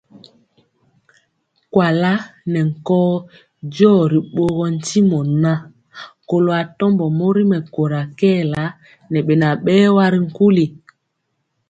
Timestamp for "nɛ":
2.51-2.59